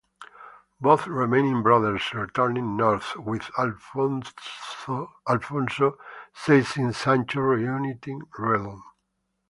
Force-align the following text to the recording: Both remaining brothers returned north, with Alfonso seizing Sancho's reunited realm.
Both 0.79 1.05
remaining 1.05 1.61
brothers 1.61 2.11
returned 2.15 2.75
north, 2.75 3.15
with 3.17 3.51
Alfonso 3.55 5.95
seizing 6.33 6.91
Sancho's 6.91 7.59
reunited 7.59 8.21
realm. 8.39 8.83